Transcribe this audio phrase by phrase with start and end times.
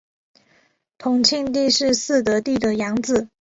[0.97, 3.27] 同庆帝是嗣德帝的养子。